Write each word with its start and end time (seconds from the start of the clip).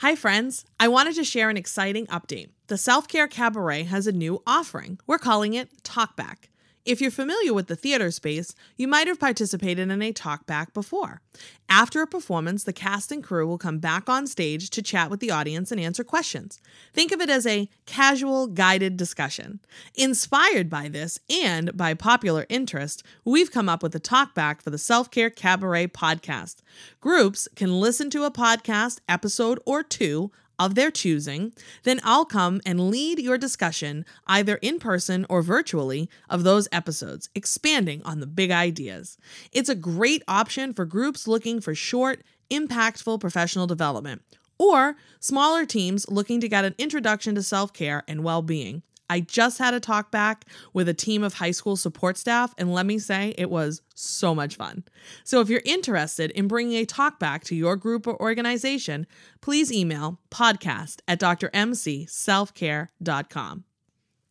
Hi, 0.00 0.14
friends. 0.14 0.66
I 0.78 0.88
wanted 0.88 1.14
to 1.14 1.24
share 1.24 1.48
an 1.48 1.56
exciting 1.56 2.06
update. 2.08 2.50
The 2.66 2.76
Self 2.76 3.08
Care 3.08 3.26
Cabaret 3.26 3.84
has 3.84 4.06
a 4.06 4.12
new 4.12 4.42
offering. 4.46 4.98
We're 5.06 5.16
calling 5.16 5.54
it 5.54 5.70
Talkback. 5.84 6.50
If 6.86 7.00
you're 7.00 7.10
familiar 7.10 7.52
with 7.52 7.66
the 7.66 7.74
theater 7.74 8.12
space, 8.12 8.54
you 8.76 8.86
might 8.86 9.08
have 9.08 9.18
participated 9.18 9.90
in 9.90 10.00
a 10.00 10.12
talkback 10.12 10.72
before. 10.72 11.20
After 11.68 12.00
a 12.00 12.06
performance, 12.06 12.62
the 12.62 12.72
cast 12.72 13.10
and 13.10 13.24
crew 13.24 13.44
will 13.44 13.58
come 13.58 13.80
back 13.80 14.08
on 14.08 14.28
stage 14.28 14.70
to 14.70 14.82
chat 14.82 15.10
with 15.10 15.18
the 15.18 15.32
audience 15.32 15.72
and 15.72 15.80
answer 15.80 16.04
questions. 16.04 16.60
Think 16.94 17.10
of 17.10 17.20
it 17.20 17.28
as 17.28 17.44
a 17.44 17.68
casual, 17.86 18.46
guided 18.46 18.96
discussion. 18.96 19.58
Inspired 19.96 20.70
by 20.70 20.88
this 20.88 21.18
and 21.28 21.76
by 21.76 21.92
popular 21.92 22.46
interest, 22.48 23.02
we've 23.24 23.50
come 23.50 23.68
up 23.68 23.82
with 23.82 23.94
a 23.96 24.00
talkback 24.00 24.62
for 24.62 24.70
the 24.70 24.78
Self 24.78 25.10
Care 25.10 25.28
Cabaret 25.28 25.88
podcast. 25.88 26.58
Groups 27.00 27.48
can 27.56 27.80
listen 27.80 28.10
to 28.10 28.22
a 28.22 28.30
podcast 28.30 29.00
episode 29.08 29.58
or 29.66 29.82
two 29.82 30.30
of 30.58 30.74
their 30.74 30.90
choosing, 30.90 31.52
then 31.82 32.00
I'll 32.02 32.24
come 32.24 32.60
and 32.64 32.90
lead 32.90 33.18
your 33.18 33.38
discussion, 33.38 34.04
either 34.26 34.56
in 34.56 34.78
person 34.78 35.26
or 35.28 35.42
virtually, 35.42 36.08
of 36.30 36.44
those 36.44 36.68
episodes, 36.72 37.28
expanding 37.34 38.02
on 38.04 38.20
the 38.20 38.26
big 38.26 38.50
ideas. 38.50 39.18
It's 39.52 39.68
a 39.68 39.74
great 39.74 40.22
option 40.26 40.72
for 40.72 40.84
groups 40.84 41.26
looking 41.28 41.60
for 41.60 41.74
short, 41.74 42.22
impactful 42.50 43.20
professional 43.20 43.66
development, 43.66 44.22
or 44.58 44.96
smaller 45.20 45.66
teams 45.66 46.08
looking 46.08 46.40
to 46.40 46.48
get 46.48 46.64
an 46.64 46.74
introduction 46.78 47.34
to 47.34 47.42
self 47.42 47.72
care 47.72 48.02
and 48.08 48.24
well 48.24 48.42
being. 48.42 48.82
I 49.08 49.20
just 49.20 49.58
had 49.58 49.72
a 49.74 49.80
talk 49.80 50.10
back 50.10 50.46
with 50.72 50.88
a 50.88 50.94
team 50.94 51.22
of 51.22 51.34
high 51.34 51.50
school 51.50 51.76
support 51.76 52.16
staff, 52.16 52.54
and 52.58 52.72
let 52.72 52.86
me 52.86 52.98
say, 52.98 53.34
it 53.38 53.50
was 53.50 53.82
so 53.94 54.34
much 54.34 54.56
fun. 54.56 54.84
So, 55.24 55.40
if 55.40 55.48
you're 55.48 55.62
interested 55.64 56.30
in 56.32 56.48
bringing 56.48 56.76
a 56.76 56.84
talk 56.84 57.18
back 57.18 57.44
to 57.44 57.54
your 57.54 57.76
group 57.76 58.06
or 58.06 58.20
organization, 58.20 59.06
please 59.40 59.72
email 59.72 60.20
podcast 60.30 61.00
at 61.06 61.20
drmcselfcare.com. 61.20 63.64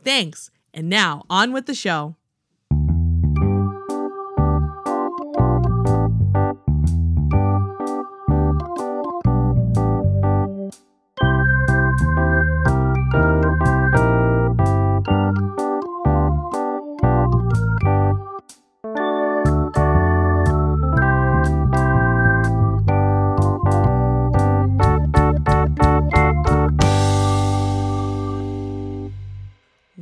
Thanks, 0.03 0.51
and 0.73 0.89
now 0.89 1.23
on 1.29 1.53
with 1.53 1.65
the 1.65 1.73
show. 1.73 2.17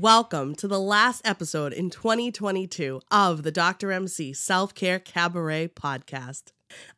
Welcome 0.04 0.56
to 0.56 0.68
the 0.68 0.82
last 0.82 1.26
episode 1.26 1.72
in 1.72 1.90
2022 1.90 3.00
of 3.09 3.44
the 3.44 3.54
Dr. 3.54 3.90
MC 3.90 4.34
Self 4.34 4.76
Care 4.76 5.00
Cabaret 5.00 5.70
podcast. 5.70 6.52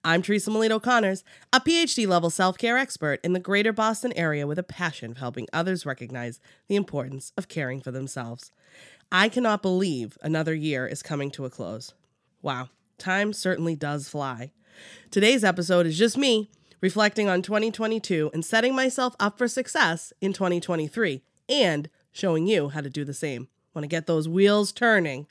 I'm 0.04 0.24
Teresa 0.24 0.50
Melito 0.50 0.80
Conners, 0.80 1.24
a 1.54 1.60
PhD 1.60 2.08
level 2.08 2.32
self 2.32 2.58
care 2.58 2.80
expert 2.80 3.20
in 3.24 3.34
the 3.34 3.40
greater 3.40 3.72
Boston 3.72 4.12
area 4.16 4.48
with 4.48 4.58
a 4.58 4.64
passion 4.64 5.14
for 5.14 5.20
helping 5.20 5.46
others 5.54 5.86
recognize 5.86 6.40
the 6.68 6.76
importance 6.76 7.32
of 7.38 7.48
caring 7.48 7.80
for 7.80 7.92
themselves. 7.92 8.52
I 9.12 9.30
cannot 9.30 9.62
believe 9.62 10.18
another 10.24 10.56
year 10.56 10.88
is 10.88 11.04
coming 11.04 11.30
to 11.34 11.46
a 11.46 11.52
close. 11.52 11.94
Wow, 12.42 12.70
time 12.98 13.34
certainly 13.34 13.76
does 13.76 14.10
fly. 14.10 14.52
Today's 15.12 15.44
episode 15.44 15.86
is 15.86 15.96
just 15.96 16.18
me 16.18 16.50
reflecting 16.82 17.30
on 17.30 17.44
2022 17.44 18.32
and 18.34 18.44
setting 18.44 18.74
myself 18.74 19.16
up 19.20 19.38
for 19.38 19.48
success 19.48 20.12
in 20.22 20.34
2023 20.34 21.22
and 21.48 21.88
showing 22.16 22.48
you 22.48 22.70
how 22.70 22.80
to 22.80 22.90
do 22.90 23.04
the 23.04 23.14
same. 23.14 23.50
Want 23.74 23.84
to 23.84 23.90
get 23.90 24.08
those 24.08 24.30
wheels 24.30 24.72
turning? 24.72 25.28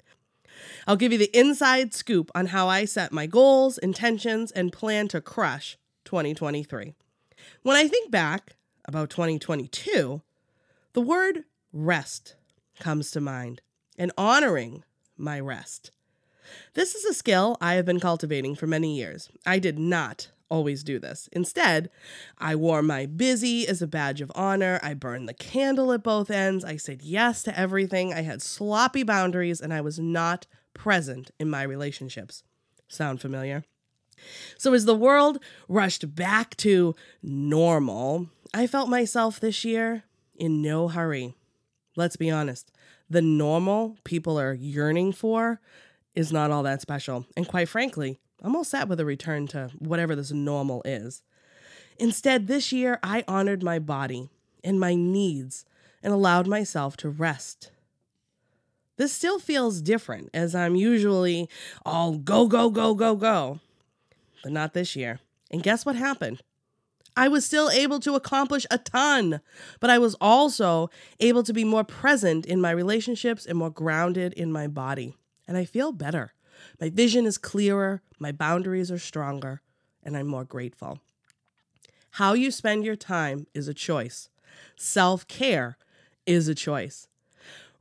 I'll 0.86 0.96
give 0.96 1.12
you 1.12 1.18
the 1.18 1.36
inside 1.36 1.95
scoop 1.95 2.30
on 2.34 2.46
how 2.46 2.68
I 2.68 2.84
set 2.84 3.11
my 3.11 3.27
goals, 3.27 3.78
intentions, 3.78 4.52
and 4.52 4.72
plan 4.72 5.08
to 5.08 5.23
crush 5.23 5.78
2023. 6.05 6.94
When 7.62 7.77
I 7.77 7.89
think 7.89 8.11
back 8.11 8.56
about 8.84 9.08
2022, 9.08 10.20
the 10.92 11.00
word 11.00 11.44
rest 11.73 12.36
comes 12.78 13.11
to 13.12 13.20
mind 13.20 13.62
and 13.96 14.12
honoring 14.18 14.84
my 15.17 15.40
rest. 15.40 15.90
This 16.74 16.94
is 16.94 17.06
a 17.06 17.14
skill 17.14 17.56
I 17.62 17.74
have 17.74 17.86
been 17.86 18.00
cultivating 18.00 18.55
for 18.55 18.67
many 18.67 18.94
years. 18.94 19.30
I 19.46 19.58
did 19.58 19.78
not 19.78 20.28
always 20.50 20.84
do 20.84 20.98
this. 20.98 21.28
Instead, 21.32 21.90
I 22.38 22.56
wore 22.56 22.82
my 22.82 23.06
busy 23.06 23.66
as 23.66 23.82
a 23.82 23.86
badge 23.86 24.20
of 24.20 24.32
honor. 24.34 24.78
I 24.82 24.94
burned 24.94 25.28
the 25.28 25.34
candle 25.34 25.92
at 25.92 26.02
both 26.02 26.30
ends. 26.30 26.64
I 26.64 26.77
said 26.77 27.02
yes 27.02 27.42
to 27.44 27.58
everything. 27.58 28.12
I 28.12 28.22
had 28.22 28.42
sloppy 28.42 29.02
boundaries 29.02 29.60
and 29.60 29.72
I 29.72 29.80
was 29.80 29.98
not 29.98 30.46
present 30.74 31.30
in 31.38 31.50
my 31.50 31.62
relationships. 31.62 32.42
Sound 32.88 33.20
familiar? 33.20 33.64
So, 34.58 34.72
as 34.74 34.84
the 34.84 34.94
world 34.94 35.38
rushed 35.68 36.14
back 36.14 36.56
to 36.58 36.94
normal, 37.22 38.28
I 38.52 38.66
felt 38.66 38.88
myself 38.88 39.40
this 39.40 39.64
year 39.64 40.05
in 40.36 40.62
no 40.62 40.88
hurry. 40.88 41.34
Let's 41.96 42.16
be 42.16 42.30
honest, 42.30 42.70
the 43.08 43.22
normal 43.22 43.96
people 44.05 44.38
are 44.38 44.55
yearning 44.55 45.12
for 45.12 45.61
is 46.14 46.32
not 46.32 46.50
all 46.50 46.62
that 46.62 46.80
special. 46.80 47.26
And 47.36 47.46
quite 47.46 47.68
frankly, 47.68 48.18
I'm 48.44 48.55
all 48.55 48.62
set 48.62 48.88
with 48.88 49.00
a 49.00 49.06
return 49.06 49.46
to 49.48 49.70
whatever 49.78 50.14
this 50.14 50.30
normal 50.30 50.82
is. 50.84 51.22
Instead, 51.98 52.46
this 52.46 52.72
year 52.72 52.98
I 53.02 53.24
honored 53.27 53.62
my 53.62 53.78
body 53.78 54.28
and 54.62 54.78
my 54.78 54.94
needs 54.94 55.64
and 56.02 56.12
allowed 56.12 56.46
myself 56.46 56.94
to 56.98 57.08
rest. 57.08 57.70
This 58.98 59.14
still 59.14 59.38
feels 59.38 59.80
different 59.80 60.28
as 60.34 60.55
I'm 60.55 60.77
usually 60.77 61.48
all 61.86 62.16
go, 62.18 62.46
go, 62.46 62.68
go, 62.68 62.94
go, 62.94 63.16
go, 63.16 63.60
but 64.42 64.52
not 64.52 64.74
this 64.74 64.94
year. 64.94 65.20
And 65.50 65.62
guess 65.62 65.86
what 65.86 65.96
happened? 65.96 66.42
I 67.16 67.28
was 67.28 67.46
still 67.46 67.70
able 67.70 67.98
to 68.00 68.14
accomplish 68.14 68.66
a 68.70 68.76
ton, 68.76 69.40
but 69.80 69.88
I 69.88 69.98
was 69.98 70.16
also 70.20 70.90
able 71.18 71.44
to 71.44 71.52
be 71.55 71.64
more 71.64 71.84
present 71.84 72.44
in 72.44 72.61
my 72.61 72.72
relationships 72.72 73.46
and 73.46 73.56
more 73.56 73.70
grounded 73.70 74.34
in 74.34 74.52
my 74.52 74.66
body. 74.66 75.16
And 75.48 75.56
I 75.56 75.64
feel 75.64 75.92
better. 75.92 76.33
My 76.80 76.90
vision 76.90 77.27
is 77.27 77.39
clearer, 77.39 78.02
my 78.18 78.33
boundaries 78.33 78.90
are 78.90 78.98
stronger, 78.98 79.61
and 80.02 80.17
I'm 80.17 80.27
more 80.27 80.45
grateful. 80.45 81.01
How 82.12 82.35
you 82.35 82.51
spend 82.51 82.85
your 82.85 82.96
time 82.96 83.46
is 83.55 83.68
a 83.68 83.74
choice. 83.74 84.29
Self 84.77 85.27
care 85.27 85.77
is 86.27 86.48
a 86.48 86.55
choice. 86.55 87.08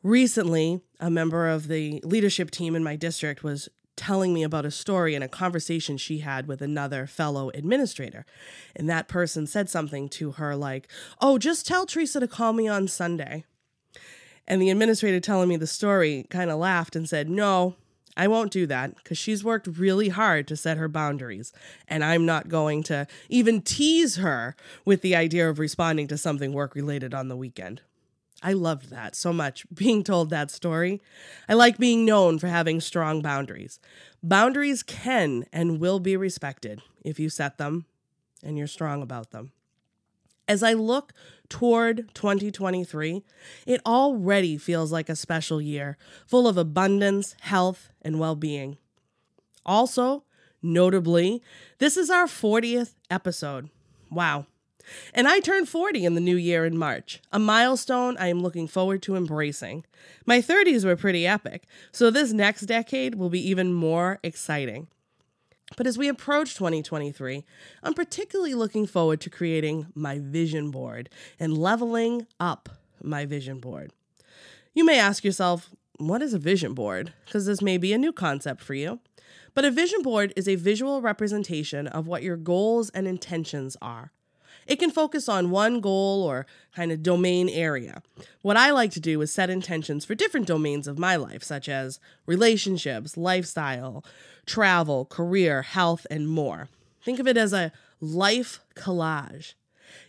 Recently, 0.01 0.81
a 0.99 1.09
member 1.09 1.47
of 1.47 1.67
the 1.67 2.01
leadership 2.03 2.51
team 2.51 2.75
in 2.75 2.83
my 2.83 2.95
district 2.95 3.43
was 3.43 3.69
telling 3.95 4.33
me 4.33 4.43
about 4.43 4.65
a 4.65 4.71
story 4.71 5.15
and 5.15 5.23
a 5.23 5.27
conversation 5.27 5.97
she 5.97 6.19
had 6.19 6.47
with 6.47 6.61
another 6.61 7.05
fellow 7.05 7.51
administrator. 7.51 8.25
And 8.75 8.89
that 8.89 9.07
person 9.07 9.45
said 9.45 9.69
something 9.69 10.09
to 10.09 10.31
her 10.33 10.55
like, 10.55 10.87
Oh, 11.21 11.37
just 11.37 11.67
tell 11.67 11.85
Teresa 11.85 12.19
to 12.19 12.27
call 12.27 12.53
me 12.53 12.67
on 12.67 12.87
Sunday. 12.87 13.45
And 14.47 14.61
the 14.61 14.69
administrator 14.69 15.19
telling 15.19 15.47
me 15.47 15.55
the 15.55 15.67
story 15.67 16.25
kind 16.29 16.49
of 16.51 16.59
laughed 16.59 16.95
and 16.95 17.07
said, 17.07 17.29
No, 17.29 17.75
I 18.15 18.27
won't 18.27 18.51
do 18.51 18.67
that 18.67 18.95
because 18.95 19.17
she's 19.17 19.43
worked 19.43 19.67
really 19.67 20.09
hard 20.09 20.47
to 20.47 20.55
set 20.55 20.77
her 20.77 20.87
boundaries. 20.87 21.51
And 21.87 22.03
I'm 22.03 22.25
not 22.25 22.49
going 22.49 22.83
to 22.83 23.07
even 23.29 23.61
tease 23.61 24.17
her 24.17 24.55
with 24.85 25.01
the 25.01 25.15
idea 25.15 25.49
of 25.49 25.59
responding 25.59 26.07
to 26.09 26.17
something 26.17 26.53
work 26.53 26.75
related 26.75 27.13
on 27.13 27.27
the 27.27 27.37
weekend. 27.37 27.81
I 28.43 28.53
loved 28.53 28.89
that 28.89 29.15
so 29.15 29.31
much, 29.31 29.65
being 29.73 30.03
told 30.03 30.29
that 30.29 30.51
story. 30.51 31.01
I 31.47 31.53
like 31.53 31.77
being 31.77 32.05
known 32.05 32.37
for 32.37 32.47
having 32.47 32.81
strong 32.81 33.21
boundaries. 33.21 33.79
Boundaries 34.21 34.83
can 34.83 35.45
and 35.51 35.79
will 35.79 35.99
be 35.99 36.15
respected 36.17 36.81
if 37.03 37.19
you 37.19 37.29
set 37.29 37.57
them 37.57 37.85
and 38.43 38.57
you're 38.57 38.67
strong 38.67 39.01
about 39.01 39.31
them. 39.31 39.51
As 40.53 40.61
I 40.61 40.73
look 40.73 41.13
toward 41.49 42.13
2023, 42.13 43.23
it 43.65 43.81
already 43.87 44.55
feels 44.55 44.91
like 44.91 45.09
a 45.09 45.15
special 45.15 45.59
year, 45.59 45.97
full 46.27 46.47
of 46.47 46.59
abundance, 46.59 47.35
health, 47.41 47.89
and 48.03 48.19
well 48.19 48.35
being. 48.35 48.77
Also, 49.65 50.25
notably, 50.61 51.41
this 51.79 51.97
is 51.97 52.11
our 52.11 52.27
40th 52.27 52.93
episode. 53.09 53.71
Wow. 54.11 54.45
And 55.11 55.27
I 55.27 55.39
turned 55.39 55.69
40 55.69 56.05
in 56.05 56.13
the 56.13 56.21
new 56.21 56.37
year 56.37 56.67
in 56.67 56.77
March, 56.77 57.19
a 57.31 57.39
milestone 57.39 58.15
I 58.19 58.27
am 58.27 58.43
looking 58.43 58.67
forward 58.67 59.01
to 59.03 59.15
embracing. 59.15 59.85
My 60.27 60.39
30s 60.39 60.85
were 60.85 60.95
pretty 60.95 61.25
epic, 61.25 61.65
so 61.91 62.11
this 62.11 62.31
next 62.31 62.67
decade 62.67 63.15
will 63.15 63.31
be 63.31 63.49
even 63.49 63.73
more 63.73 64.19
exciting. 64.21 64.87
But 65.75 65.87
as 65.87 65.97
we 65.97 66.07
approach 66.07 66.55
2023, 66.55 67.43
I'm 67.81 67.93
particularly 67.93 68.53
looking 68.53 68.85
forward 68.85 69.21
to 69.21 69.29
creating 69.29 69.87
my 69.95 70.19
vision 70.19 70.71
board 70.71 71.09
and 71.39 71.57
leveling 71.57 72.27
up 72.39 72.69
my 73.01 73.25
vision 73.25 73.59
board. 73.59 73.91
You 74.73 74.85
may 74.85 74.99
ask 74.99 75.23
yourself, 75.23 75.69
what 75.97 76.21
is 76.21 76.33
a 76.33 76.39
vision 76.39 76.73
board? 76.73 77.13
Because 77.25 77.45
this 77.45 77.61
may 77.61 77.77
be 77.77 77.93
a 77.93 77.97
new 77.97 78.11
concept 78.11 78.61
for 78.61 78.73
you. 78.73 78.99
But 79.53 79.65
a 79.65 79.71
vision 79.71 80.01
board 80.01 80.33
is 80.35 80.47
a 80.47 80.55
visual 80.55 81.01
representation 81.01 81.87
of 81.87 82.07
what 82.07 82.23
your 82.23 82.37
goals 82.37 82.89
and 82.89 83.07
intentions 83.07 83.77
are. 83.81 84.11
It 84.67 84.77
can 84.77 84.91
focus 84.91 85.27
on 85.27 85.49
one 85.49 85.81
goal 85.81 86.23
or 86.23 86.45
kind 86.75 86.91
of 86.91 87.03
domain 87.03 87.49
area. 87.49 88.01
What 88.41 88.57
I 88.57 88.71
like 88.71 88.91
to 88.91 88.99
do 88.99 89.21
is 89.21 89.33
set 89.33 89.49
intentions 89.49 90.05
for 90.05 90.15
different 90.15 90.47
domains 90.47 90.87
of 90.87 90.99
my 90.99 91.15
life, 91.15 91.43
such 91.43 91.69
as 91.69 91.99
relationships, 92.25 93.17
lifestyle, 93.17 94.03
travel, 94.45 95.05
career, 95.05 95.61
health, 95.61 96.07
and 96.09 96.27
more. 96.27 96.69
Think 97.01 97.19
of 97.19 97.27
it 97.27 97.37
as 97.37 97.53
a 97.53 97.71
life 97.99 98.59
collage. 98.75 99.53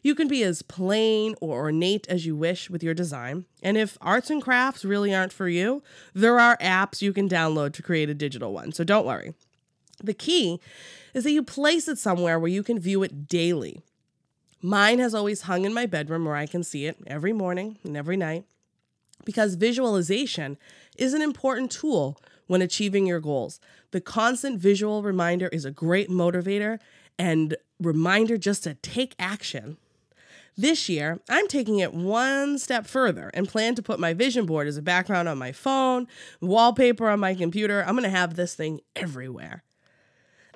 You 0.02 0.14
can 0.14 0.28
be 0.28 0.42
as 0.42 0.62
plain 0.62 1.34
or 1.40 1.62
ornate 1.62 2.08
as 2.08 2.24
you 2.24 2.36
wish 2.36 2.70
with 2.70 2.82
your 2.82 2.94
design. 2.94 3.44
And 3.62 3.76
if 3.76 3.98
arts 4.00 4.30
and 4.30 4.42
crafts 4.42 4.84
really 4.84 5.14
aren't 5.14 5.32
for 5.32 5.48
you, 5.48 5.82
there 6.14 6.40
are 6.40 6.56
apps 6.58 7.02
you 7.02 7.12
can 7.12 7.28
download 7.28 7.72
to 7.74 7.82
create 7.82 8.08
a 8.08 8.14
digital 8.14 8.52
one. 8.52 8.72
So 8.72 8.84
don't 8.84 9.06
worry. 9.06 9.34
The 10.02 10.14
key 10.14 10.60
is 11.12 11.24
that 11.24 11.32
you 11.32 11.42
place 11.42 11.88
it 11.88 11.98
somewhere 11.98 12.38
where 12.38 12.50
you 12.50 12.62
can 12.62 12.78
view 12.78 13.02
it 13.02 13.28
daily. 13.28 13.82
Mine 14.64 14.98
has 14.98 15.14
always 15.14 15.42
hung 15.42 15.66
in 15.66 15.74
my 15.74 15.84
bedroom 15.84 16.24
where 16.24 16.36
I 16.36 16.46
can 16.46 16.64
see 16.64 16.86
it 16.86 16.96
every 17.06 17.34
morning 17.34 17.76
and 17.84 17.98
every 17.98 18.16
night 18.16 18.46
because 19.26 19.56
visualization 19.56 20.56
is 20.96 21.12
an 21.12 21.20
important 21.20 21.70
tool 21.70 22.18
when 22.46 22.62
achieving 22.62 23.04
your 23.04 23.20
goals. 23.20 23.60
The 23.90 24.00
constant 24.00 24.58
visual 24.58 25.02
reminder 25.02 25.48
is 25.48 25.66
a 25.66 25.70
great 25.70 26.08
motivator 26.08 26.78
and 27.18 27.58
reminder 27.78 28.38
just 28.38 28.64
to 28.64 28.72
take 28.72 29.14
action. 29.18 29.76
This 30.56 30.88
year, 30.88 31.20
I'm 31.28 31.46
taking 31.46 31.80
it 31.80 31.92
one 31.92 32.58
step 32.58 32.86
further 32.86 33.30
and 33.34 33.46
plan 33.46 33.74
to 33.74 33.82
put 33.82 34.00
my 34.00 34.14
vision 34.14 34.46
board 34.46 34.66
as 34.66 34.78
a 34.78 34.82
background 34.82 35.28
on 35.28 35.36
my 35.36 35.52
phone, 35.52 36.08
wallpaper 36.40 37.10
on 37.10 37.20
my 37.20 37.34
computer. 37.34 37.82
I'm 37.82 37.96
going 37.96 38.04
to 38.04 38.08
have 38.08 38.34
this 38.34 38.54
thing 38.54 38.80
everywhere. 38.96 39.62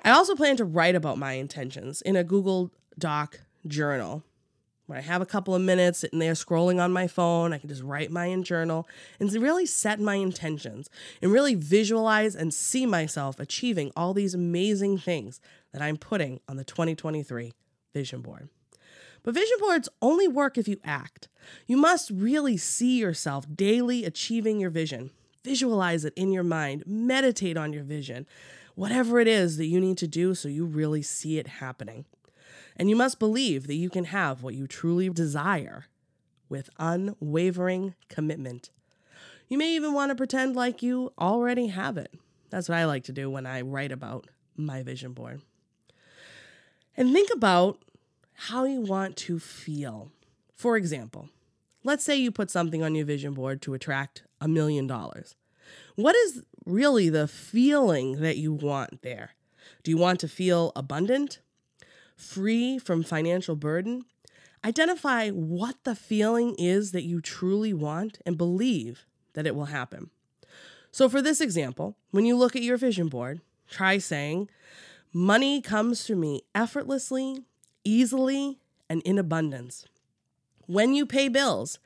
I 0.03 0.09
also 0.09 0.33
plan 0.33 0.57
to 0.57 0.65
write 0.65 0.95
about 0.95 1.19
my 1.19 1.33
intentions 1.33 2.01
in 2.01 2.15
a 2.15 2.23
Google 2.23 2.71
Doc 2.97 3.41
journal. 3.67 4.23
When 4.87 4.97
I 4.97 5.01
have 5.01 5.21
a 5.21 5.25
couple 5.25 5.53
of 5.53 5.61
minutes 5.61 5.99
sitting 5.99 6.17
there 6.17 6.33
scrolling 6.33 6.81
on 6.81 6.91
my 6.91 7.07
phone, 7.07 7.53
I 7.53 7.59
can 7.59 7.69
just 7.69 7.83
write 7.83 8.09
my 8.09 8.31
own 8.31 8.43
journal 8.43 8.87
and 9.19 9.31
really 9.31 9.67
set 9.67 9.99
my 9.99 10.15
intentions 10.15 10.89
and 11.21 11.31
really 11.31 11.53
visualize 11.53 12.35
and 12.35 12.51
see 12.51 12.87
myself 12.87 13.39
achieving 13.39 13.91
all 13.95 14.15
these 14.15 14.33
amazing 14.33 14.97
things 14.97 15.39
that 15.73 15.81
I'm 15.83 15.97
putting 15.97 16.39
on 16.47 16.57
the 16.57 16.63
2023 16.63 17.53
vision 17.93 18.21
board. 18.21 18.49
But 19.21 19.35
vision 19.35 19.57
boards 19.59 19.89
only 20.01 20.27
work 20.27 20.57
if 20.57 20.67
you 20.67 20.77
act. 20.83 21.27
You 21.67 21.77
must 21.77 22.09
really 22.09 22.57
see 22.57 22.97
yourself 22.97 23.45
daily 23.53 24.05
achieving 24.05 24.59
your 24.59 24.71
vision. 24.71 25.11
Visualize 25.43 26.03
it 26.03 26.13
in 26.15 26.31
your 26.31 26.43
mind, 26.43 26.83
meditate 26.87 27.57
on 27.57 27.73
your 27.73 27.83
vision, 27.83 28.25
whatever 28.75 29.19
it 29.19 29.27
is 29.27 29.57
that 29.57 29.67
you 29.67 29.79
need 29.79 29.97
to 29.99 30.07
do 30.07 30.33
so 30.33 30.47
you 30.47 30.65
really 30.65 31.01
see 31.01 31.37
it 31.37 31.47
happening. 31.47 32.05
And 32.79 32.89
you 32.89 32.95
must 32.95 33.19
believe 33.19 33.67
that 33.67 33.75
you 33.75 33.89
can 33.89 34.05
have 34.05 34.41
what 34.41 34.55
you 34.55 34.65
truly 34.65 35.09
desire 35.09 35.85
with 36.47 36.69
unwavering 36.79 37.93
commitment. 38.07 38.71
You 39.49 39.57
may 39.57 39.75
even 39.75 39.93
want 39.93 40.11
to 40.11 40.15
pretend 40.15 40.55
like 40.55 40.81
you 40.81 41.11
already 41.19 41.67
have 41.67 41.97
it. 41.97 42.13
That's 42.49 42.69
what 42.69 42.77
I 42.77 42.85
like 42.85 43.03
to 43.03 43.11
do 43.11 43.29
when 43.29 43.45
I 43.45 43.61
write 43.61 43.91
about 43.91 44.27
my 44.55 44.81
vision 44.81 45.11
board. 45.11 45.41
And 46.95 47.13
think 47.13 47.29
about 47.33 47.79
how 48.33 48.63
you 48.63 48.79
want 48.79 49.17
to 49.17 49.39
feel. 49.39 50.11
For 50.55 50.77
example, 50.77 51.29
let's 51.83 52.03
say 52.03 52.15
you 52.15 52.31
put 52.31 52.49
something 52.49 52.81
on 52.81 52.95
your 52.95 53.05
vision 53.05 53.33
board 53.33 53.61
to 53.63 53.73
attract 53.73 54.23
a 54.39 54.47
million 54.47 54.87
dollars. 54.87 55.35
What 55.95 56.15
is 56.15 56.43
really 56.65 57.09
the 57.09 57.27
feeling 57.27 58.21
that 58.21 58.37
you 58.37 58.53
want 58.53 59.01
there? 59.01 59.31
Do 59.83 59.91
you 59.91 59.97
want 59.97 60.19
to 60.21 60.27
feel 60.27 60.71
abundant, 60.75 61.39
free 62.19 62.77
from 62.77 63.03
financial 63.03 63.55
burden? 63.55 64.05
Identify 64.63 65.29
what 65.29 65.83
the 65.83 65.95
feeling 65.95 66.55
is 66.57 66.91
that 66.91 67.03
you 67.03 67.21
truly 67.21 67.73
want 67.73 68.19
and 68.25 68.37
believe 68.37 69.05
that 69.33 69.47
it 69.47 69.55
will 69.55 69.65
happen. 69.65 70.09
So, 70.91 71.07
for 71.07 71.21
this 71.21 71.39
example, 71.39 71.95
when 72.11 72.25
you 72.25 72.35
look 72.35 72.55
at 72.55 72.61
your 72.61 72.77
vision 72.77 73.07
board, 73.07 73.41
try 73.69 73.97
saying, 73.99 74.49
Money 75.13 75.61
comes 75.61 76.03
to 76.05 76.15
me 76.15 76.43
effortlessly 76.53 77.45
easily 77.83 78.59
and 78.89 79.01
in 79.03 79.17
abundance. 79.17 79.85
When 80.67 80.93
you 80.93 81.05
pay 81.05 81.29
bills, 81.29 81.79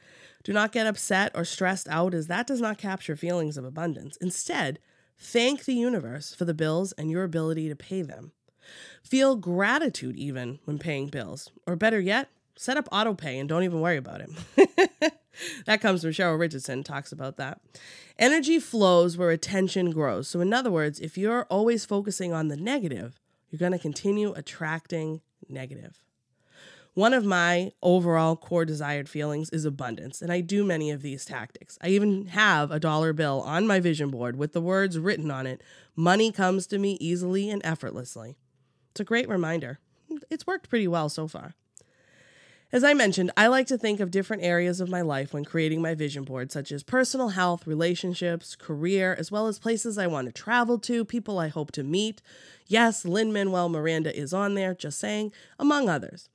do 0.43 0.51
not 0.51 0.71
get 0.71 0.87
upset 0.87 1.31
or 1.33 1.45
stressed 1.45 1.87
out, 1.87 2.13
as 2.13 2.27
that 2.27 2.47
does 2.47 2.59
not 2.59 2.77
capture 2.77 3.15
feelings 3.15 3.55
of 3.55 3.63
abundance. 3.63 4.17
Instead, 4.17 4.79
thank 5.17 5.63
the 5.63 5.73
universe 5.73 6.33
for 6.33 6.43
the 6.43 6.53
bills 6.53 6.91
and 6.93 7.09
your 7.09 7.23
ability 7.23 7.69
to 7.69 7.75
pay 7.75 8.01
them. 8.01 8.33
Feel 9.03 9.35
gratitude 9.35 10.15
even 10.15 10.59
when 10.65 10.79
paying 10.79 11.07
bills, 11.07 11.51
or 11.67 11.75
better 11.75 11.99
yet, 11.99 12.29
set 12.55 12.77
up 12.77 12.87
auto 12.91 13.13
pay 13.13 13.39
and 13.39 13.49
don't 13.49 13.63
even 13.63 13.81
worry 13.81 13.97
about 13.97 14.21
it. 14.21 15.13
that 15.65 15.81
comes 15.81 16.01
from 16.01 16.11
Cheryl 16.11 16.39
Richardson, 16.39 16.83
talks 16.83 17.11
about 17.11 17.37
that. 17.37 17.59
Energy 18.19 18.59
flows 18.59 19.17
where 19.17 19.31
attention 19.31 19.91
grows. 19.91 20.27
So, 20.27 20.39
in 20.39 20.53
other 20.53 20.71
words, 20.71 20.99
if 20.99 21.17
you're 21.17 21.45
always 21.45 21.85
focusing 21.85 22.33
on 22.33 22.47
the 22.47 22.57
negative, 22.57 23.19
you're 23.49 23.59
going 23.59 23.71
to 23.71 23.79
continue 23.79 24.33
attracting 24.33 25.21
negative. 25.49 25.99
One 26.95 27.13
of 27.13 27.25
my 27.25 27.71
overall 27.81 28.35
core 28.35 28.65
desired 28.65 29.09
feelings 29.09 29.49
is 29.49 29.65
abundance, 29.65 30.21
and 30.21 30.31
I 30.31 30.41
do 30.41 30.63
many 30.63 30.91
of 30.91 31.01
these 31.01 31.25
tactics. 31.25 31.75
I 31.81 31.87
even 31.87 32.27
have 32.27 32.69
a 32.69 32.79
dollar 32.79 33.13
bill 33.13 33.41
on 33.41 33.65
my 33.65 33.79
vision 33.79 34.11
board 34.11 34.35
with 34.35 34.53
the 34.53 34.61
words 34.61 34.99
written 34.99 35.31
on 35.31 35.47
it 35.47 35.63
Money 35.95 36.31
comes 36.31 36.67
to 36.67 36.77
me 36.77 36.97
easily 36.99 37.49
and 37.49 37.63
effortlessly. 37.65 38.35
It's 38.93 38.99
a 38.99 39.03
great 39.03 39.27
reminder. 39.27 39.79
It's 40.29 40.45
worked 40.45 40.69
pretty 40.69 40.87
well 40.87 41.09
so 41.09 41.27
far. 41.27 41.55
As 42.71 42.83
I 42.83 42.93
mentioned, 42.93 43.31
I 43.35 43.47
like 43.47 43.65
to 43.67 43.77
think 43.77 43.99
of 43.99 44.11
different 44.11 44.43
areas 44.43 44.79
of 44.79 44.87
my 44.87 45.01
life 45.01 45.33
when 45.33 45.45
creating 45.45 45.81
my 45.81 45.95
vision 45.95 46.23
board, 46.23 46.51
such 46.51 46.71
as 46.71 46.83
personal 46.83 47.29
health, 47.29 47.65
relationships, 47.65 48.55
career, 48.55 49.15
as 49.17 49.31
well 49.31 49.47
as 49.47 49.57
places 49.57 49.97
I 49.97 50.05
want 50.05 50.27
to 50.27 50.31
travel 50.31 50.77
to, 50.77 51.03
people 51.05 51.39
I 51.39 51.47
hope 51.47 51.71
to 51.71 51.81
meet. 51.81 52.21
Yes, 52.67 53.03
Lin 53.03 53.33
Manuel 53.33 53.67
Miranda 53.67 54.15
is 54.15 54.31
on 54.31 54.53
there, 54.53 54.75
just 54.75 54.99
saying, 54.99 55.31
among 55.57 55.89
others. 55.89 56.29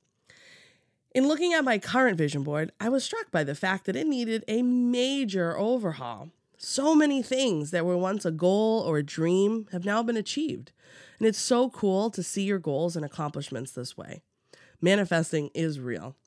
In 1.15 1.29
looking 1.29 1.53
at 1.53 1.63
my 1.63 1.77
current 1.77 2.17
vision 2.17 2.43
board, 2.43 2.73
I 2.77 2.89
was 2.89 3.05
struck 3.05 3.31
by 3.31 3.45
the 3.45 3.55
fact 3.55 3.85
that 3.85 3.95
it 3.95 4.05
needed 4.05 4.43
a 4.49 4.63
major 4.63 5.57
overhaul. 5.57 6.31
So 6.61 6.93
many 6.93 7.23
things 7.23 7.71
that 7.71 7.85
were 7.85 7.95
once 7.95 8.25
a 8.25 8.31
goal 8.31 8.81
or 8.81 8.97
a 8.97 9.03
dream 9.03 9.67
have 9.71 9.85
now 9.85 10.03
been 10.03 10.17
achieved. 10.17 10.73
And 11.17 11.25
it's 11.25 11.39
so 11.39 11.69
cool 11.69 12.09
to 12.11 12.21
see 12.21 12.43
your 12.43 12.59
goals 12.59 12.97
and 12.97 13.05
accomplishments 13.05 13.71
this 13.71 13.95
way. 13.95 14.21
Manifesting 14.81 15.51
is 15.53 15.79
real. 15.79 16.17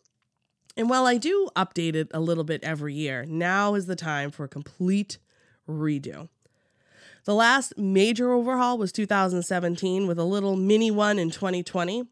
And 0.74 0.88
while 0.88 1.04
I 1.04 1.18
do 1.18 1.50
update 1.54 1.94
it 1.94 2.08
a 2.14 2.20
little 2.20 2.44
bit 2.44 2.64
every 2.64 2.94
year, 2.94 3.26
now 3.26 3.74
is 3.74 3.84
the 3.84 3.94
time 3.94 4.30
for 4.30 4.44
a 4.44 4.48
complete 4.48 5.18
redo. 5.68 6.30
The 7.24 7.34
last 7.34 7.76
major 7.76 8.32
overhaul 8.32 8.78
was 8.78 8.90
2017 8.90 10.06
with 10.06 10.18
a 10.18 10.24
little 10.24 10.56
mini 10.56 10.90
one 10.90 11.18
in 11.18 11.30
2020. 11.30 12.04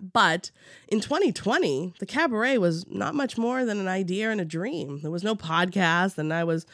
But 0.00 0.50
in 0.88 1.00
2020, 1.00 1.94
the 1.98 2.06
cabaret 2.06 2.56
was 2.56 2.86
not 2.88 3.14
much 3.14 3.36
more 3.36 3.66
than 3.66 3.78
an 3.78 3.88
idea 3.88 4.30
and 4.30 4.40
a 4.40 4.44
dream. 4.46 5.00
There 5.02 5.10
was 5.10 5.22
no 5.22 5.34
podcast, 5.34 6.16
and 6.16 6.32
I 6.32 6.44
was 6.44 6.64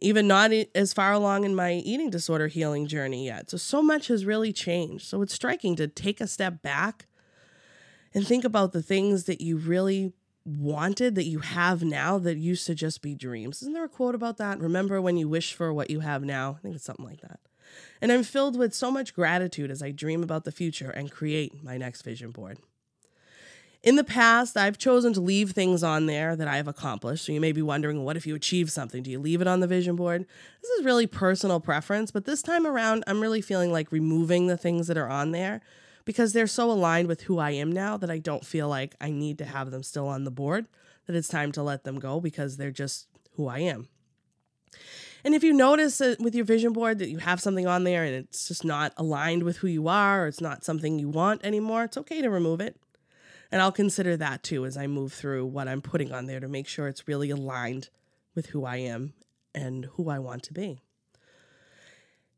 even 0.00 0.26
not 0.26 0.52
as 0.74 0.92
far 0.92 1.12
along 1.12 1.44
in 1.44 1.54
my 1.54 1.74
eating 1.74 2.10
disorder 2.10 2.48
healing 2.48 2.86
journey 2.86 3.26
yet. 3.26 3.50
So, 3.50 3.56
so 3.56 3.82
much 3.82 4.08
has 4.08 4.24
really 4.24 4.52
changed. 4.52 5.06
So, 5.06 5.22
it's 5.22 5.34
striking 5.34 5.76
to 5.76 5.88
take 5.88 6.20
a 6.20 6.26
step 6.26 6.62
back 6.62 7.06
and 8.14 8.26
think 8.26 8.44
about 8.44 8.72
the 8.72 8.82
things 8.82 9.24
that 9.24 9.40
you 9.40 9.56
really 9.56 10.12
wanted 10.44 11.14
that 11.14 11.26
you 11.26 11.40
have 11.40 11.82
now 11.82 12.18
that 12.18 12.38
used 12.38 12.66
to 12.66 12.74
just 12.74 13.02
be 13.02 13.14
dreams. 13.14 13.62
Isn't 13.62 13.74
there 13.74 13.84
a 13.84 13.88
quote 13.88 14.14
about 14.14 14.38
that? 14.38 14.58
Remember 14.58 15.00
when 15.00 15.16
you 15.16 15.28
wish 15.28 15.52
for 15.52 15.72
what 15.72 15.90
you 15.90 16.00
have 16.00 16.24
now? 16.24 16.56
I 16.58 16.62
think 16.62 16.74
it's 16.74 16.84
something 16.84 17.04
like 17.04 17.20
that. 17.20 17.40
And 18.00 18.10
I'm 18.10 18.22
filled 18.22 18.58
with 18.58 18.74
so 18.74 18.90
much 18.90 19.14
gratitude 19.14 19.70
as 19.70 19.82
I 19.82 19.90
dream 19.90 20.22
about 20.22 20.44
the 20.44 20.52
future 20.52 20.90
and 20.90 21.10
create 21.10 21.62
my 21.62 21.76
next 21.76 22.02
vision 22.02 22.30
board. 22.30 22.58
In 23.82 23.96
the 23.96 24.04
past, 24.04 24.58
I've 24.58 24.76
chosen 24.76 25.14
to 25.14 25.22
leave 25.22 25.52
things 25.52 25.82
on 25.82 26.04
there 26.04 26.36
that 26.36 26.46
I 26.46 26.56
have 26.56 26.68
accomplished. 26.68 27.24
So 27.24 27.32
you 27.32 27.40
may 27.40 27.52
be 27.52 27.62
wondering, 27.62 28.04
what 28.04 28.16
if 28.16 28.26
you 28.26 28.34
achieve 28.34 28.70
something? 28.70 29.02
Do 29.02 29.10
you 29.10 29.18
leave 29.18 29.40
it 29.40 29.46
on 29.46 29.60
the 29.60 29.66
vision 29.66 29.96
board? 29.96 30.26
This 30.60 30.70
is 30.72 30.84
really 30.84 31.06
personal 31.06 31.60
preference, 31.60 32.10
but 32.10 32.26
this 32.26 32.42
time 32.42 32.66
around, 32.66 33.04
I'm 33.06 33.22
really 33.22 33.40
feeling 33.40 33.72
like 33.72 33.90
removing 33.90 34.48
the 34.48 34.58
things 34.58 34.86
that 34.88 34.98
are 34.98 35.08
on 35.08 35.30
there 35.30 35.62
because 36.04 36.34
they're 36.34 36.46
so 36.46 36.70
aligned 36.70 37.08
with 37.08 37.22
who 37.22 37.38
I 37.38 37.52
am 37.52 37.72
now 37.72 37.96
that 37.96 38.10
I 38.10 38.18
don't 38.18 38.44
feel 38.44 38.68
like 38.68 38.96
I 39.00 39.10
need 39.10 39.38
to 39.38 39.46
have 39.46 39.70
them 39.70 39.82
still 39.82 40.08
on 40.08 40.24
the 40.24 40.30
board, 40.30 40.66
that 41.06 41.16
it's 41.16 41.28
time 41.28 41.50
to 41.52 41.62
let 41.62 41.84
them 41.84 41.98
go 41.98 42.20
because 42.20 42.58
they're 42.58 42.70
just 42.70 43.06
who 43.32 43.48
I 43.48 43.60
am. 43.60 43.88
And 45.24 45.34
if 45.34 45.42
you 45.42 45.54
notice 45.54 46.00
with 46.00 46.34
your 46.34 46.44
vision 46.44 46.74
board 46.74 46.98
that 46.98 47.08
you 47.08 47.18
have 47.18 47.40
something 47.40 47.66
on 47.66 47.84
there 47.84 48.04
and 48.04 48.14
it's 48.14 48.48
just 48.48 48.64
not 48.64 48.92
aligned 48.98 49.42
with 49.42 49.58
who 49.58 49.68
you 49.68 49.88
are 49.88 50.24
or 50.24 50.26
it's 50.26 50.40
not 50.40 50.64
something 50.64 50.98
you 50.98 51.08
want 51.08 51.44
anymore, 51.44 51.84
it's 51.84 51.96
okay 51.96 52.20
to 52.20 52.28
remove 52.28 52.60
it. 52.60 52.78
And 53.52 53.60
I'll 53.60 53.72
consider 53.72 54.16
that 54.16 54.42
too 54.42 54.64
as 54.64 54.76
I 54.76 54.86
move 54.86 55.12
through 55.12 55.46
what 55.46 55.68
I'm 55.68 55.82
putting 55.82 56.12
on 56.12 56.26
there 56.26 56.40
to 56.40 56.48
make 56.48 56.68
sure 56.68 56.86
it's 56.88 57.08
really 57.08 57.30
aligned 57.30 57.88
with 58.34 58.46
who 58.46 58.64
I 58.64 58.76
am 58.76 59.14
and 59.54 59.86
who 59.96 60.08
I 60.08 60.18
want 60.18 60.42
to 60.44 60.52
be. 60.52 60.80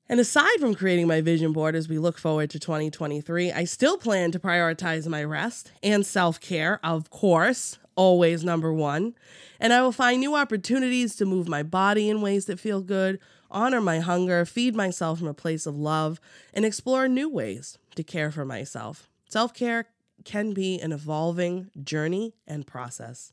And 0.08 0.20
aside 0.20 0.58
from 0.58 0.74
creating 0.74 1.06
my 1.06 1.20
vision 1.20 1.52
board 1.52 1.74
as 1.74 1.88
we 1.88 1.98
look 1.98 2.18
forward 2.18 2.50
to 2.50 2.58
2023, 2.58 3.52
I 3.52 3.64
still 3.64 3.96
plan 3.96 4.30
to 4.32 4.38
prioritize 4.38 5.06
my 5.06 5.22
rest 5.24 5.72
and 5.82 6.04
self 6.04 6.40
care, 6.40 6.80
of 6.82 7.10
course, 7.10 7.78
always 7.94 8.44
number 8.44 8.72
one. 8.72 9.14
And 9.60 9.72
I 9.72 9.80
will 9.82 9.92
find 9.92 10.20
new 10.20 10.34
opportunities 10.34 11.14
to 11.16 11.24
move 11.24 11.48
my 11.48 11.62
body 11.62 12.10
in 12.10 12.20
ways 12.20 12.46
that 12.46 12.60
feel 12.60 12.80
good, 12.80 13.20
honor 13.50 13.80
my 13.80 14.00
hunger, 14.00 14.44
feed 14.44 14.74
myself 14.74 15.18
from 15.18 15.28
a 15.28 15.34
place 15.34 15.66
of 15.66 15.78
love, 15.78 16.20
and 16.52 16.64
explore 16.64 17.06
new 17.06 17.28
ways 17.28 17.78
to 17.94 18.02
care 18.02 18.30
for 18.30 18.44
myself. 18.44 19.08
Self 19.28 19.54
care 19.54 19.86
can 20.24 20.52
be 20.52 20.80
an 20.80 20.92
evolving 20.92 21.70
journey 21.82 22.34
and 22.46 22.66
process. 22.66 23.32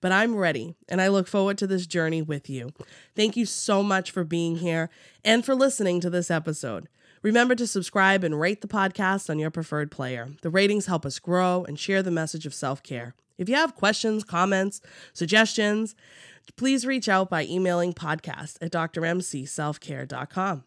But 0.00 0.12
I'm 0.12 0.34
ready 0.34 0.74
and 0.88 1.00
I 1.00 1.08
look 1.08 1.28
forward 1.28 1.58
to 1.58 1.66
this 1.66 1.86
journey 1.86 2.22
with 2.22 2.50
you. 2.50 2.70
Thank 3.14 3.36
you 3.36 3.46
so 3.46 3.82
much 3.82 4.10
for 4.10 4.24
being 4.24 4.56
here 4.56 4.90
and 5.24 5.44
for 5.44 5.54
listening 5.54 6.00
to 6.00 6.10
this 6.10 6.30
episode. 6.30 6.88
Remember 7.22 7.54
to 7.54 7.66
subscribe 7.66 8.24
and 8.24 8.40
rate 8.40 8.62
the 8.62 8.68
podcast 8.68 9.28
on 9.28 9.38
your 9.38 9.50
preferred 9.50 9.90
player. 9.90 10.30
The 10.42 10.50
ratings 10.50 10.86
help 10.86 11.04
us 11.04 11.18
grow 11.18 11.64
and 11.64 11.78
share 11.78 12.02
the 12.02 12.10
message 12.10 12.46
of 12.46 12.54
self 12.54 12.82
care. 12.82 13.14
If 13.36 13.48
you 13.48 13.54
have 13.56 13.74
questions, 13.74 14.24
comments, 14.24 14.80
suggestions, 15.12 15.94
please 16.56 16.86
reach 16.86 17.08
out 17.08 17.30
by 17.30 17.44
emailing 17.44 17.92
podcast 17.92 18.56
at 18.60 18.72
drmcselfcare.com. 18.72 20.64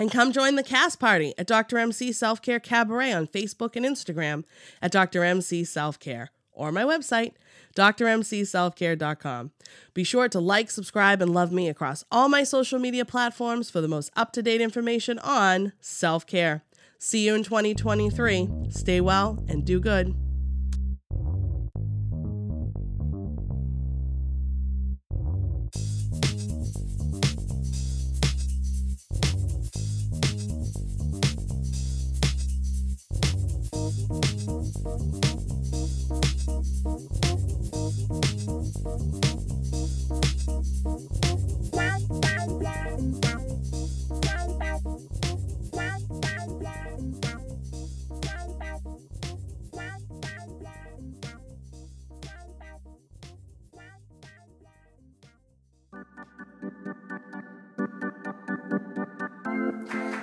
And 0.00 0.10
come 0.10 0.32
join 0.32 0.56
the 0.56 0.62
cast 0.62 0.98
party 0.98 1.34
at 1.36 1.46
Dr. 1.46 1.76
MC 1.76 2.10
Self 2.10 2.40
Care 2.40 2.58
Cabaret 2.58 3.12
on 3.12 3.26
Facebook 3.26 3.76
and 3.76 3.84
Instagram 3.84 4.44
at 4.80 4.90
Dr. 4.90 5.22
MC 5.22 5.62
Self 5.62 5.98
Care 5.98 6.30
or 6.52 6.72
my 6.72 6.84
website, 6.84 7.34
drmcselfcare.com. 7.76 9.50
Be 9.92 10.02
sure 10.02 10.28
to 10.30 10.40
like, 10.40 10.70
subscribe, 10.70 11.20
and 11.20 11.34
love 11.34 11.52
me 11.52 11.68
across 11.68 12.02
all 12.10 12.30
my 12.30 12.44
social 12.44 12.78
media 12.78 13.04
platforms 13.04 13.68
for 13.68 13.82
the 13.82 13.88
most 13.88 14.10
up 14.16 14.32
to 14.32 14.42
date 14.42 14.62
information 14.62 15.18
on 15.18 15.74
self 15.82 16.26
care. 16.26 16.64
See 16.98 17.26
you 17.26 17.34
in 17.34 17.44
2023. 17.44 18.48
Stay 18.70 19.02
well 19.02 19.44
and 19.48 19.66
do 19.66 19.80
good. 19.80 20.16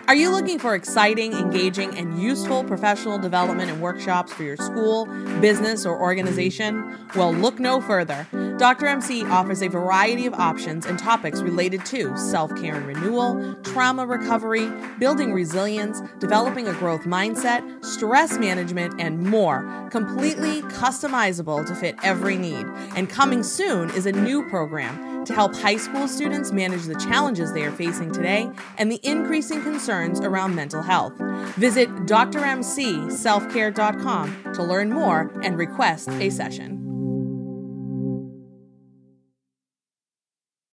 Are 0.08 0.16
you 0.16 0.32
looking 0.32 0.58
for 0.58 0.74
exciting, 0.74 1.34
engaging, 1.34 1.98
and 1.98 2.18
useful 2.18 2.64
professional 2.64 3.20
development 3.20 3.70
and 3.70 3.82
workshops 3.82 4.32
for 4.32 4.44
your 4.44 4.56
school, 4.56 5.06
business, 5.42 5.86
or 5.86 6.00
organization? 6.00 6.98
Well, 7.14 7.34
look 7.34 7.60
no 7.60 7.82
further. 7.82 8.26
Dr. 8.58 8.86
MC 8.88 9.26
offers 9.26 9.62
a 9.62 9.68
variety 9.68 10.26
of 10.26 10.34
options 10.34 10.86
and 10.86 10.98
topics 10.98 11.42
related 11.42 11.86
to 11.88 12.18
self 12.18 12.56
care 12.56 12.76
and 12.76 12.88
renewal, 12.88 13.54
trauma 13.64 14.06
recovery, 14.06 14.72
building 14.98 15.34
resilience, 15.34 16.02
developing 16.20 16.70
a 16.70 16.74
growth 16.76 17.04
mindset, 17.04 17.84
stress 17.84 18.38
management, 18.38 18.94
and 19.02 19.24
more, 19.24 19.90
completely 19.92 20.62
customizable 20.72 21.68
to 21.68 21.76
fit 21.76 21.98
every 22.02 22.38
need. 22.38 22.66
And 22.96 23.10
coming 23.10 23.44
soon 23.44 23.90
is 23.90 24.06
a 24.06 24.14
new 24.14 24.48
program 24.48 25.07
to 25.28 25.34
help 25.34 25.56
high 25.56 25.78
school 25.78 26.08
students 26.08 26.52
manage 26.52 26.86
the 26.86 26.96
challenges 26.96 27.54
they 27.54 27.64
are 27.64 27.72
facing 27.72 28.12
today 28.12 28.50
and 28.78 28.92
the 28.92 29.00
increasing 29.04 29.62
concerns 29.62 30.20
around 30.22 30.56
mental 30.56 30.82
health. 30.82 31.14
Visit 31.56 31.90
drmcselfcare.com 32.06 34.54
to 34.54 34.64
learn 34.64 34.90
more 34.90 35.32
and 35.44 35.58
request 35.58 36.10
a 36.10 36.30
session. 36.30 36.77